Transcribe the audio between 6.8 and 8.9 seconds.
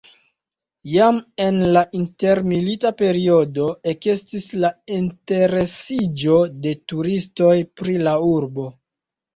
turistoj pri la urbo.